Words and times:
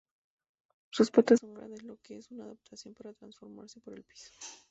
Sus 0.91 1.11
patas 1.11 1.41
son 1.41 1.53
grandes, 1.53 1.83
lo 1.83 1.95
que 2.01 2.17
es 2.17 2.31
una 2.31 2.45
adaptación 2.45 2.95
para 2.95 3.13
trasladarse 3.13 3.81
por 3.81 3.93
el 3.93 4.03
piso. 4.03 4.31